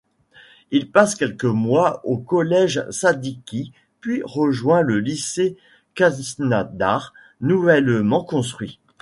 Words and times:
Il 0.71 0.89
passe 0.89 1.13
quelques 1.13 1.45
mois 1.45 2.03
au 2.07 2.17
Collège 2.17 2.83
Sadiki 2.89 3.71
puis 3.99 4.23
rejoint 4.25 4.81
le 4.81 4.99
lycée 4.99 5.57
Khaznadar 5.93 7.13
nouvellement 7.39 8.23
construit. 8.23 8.79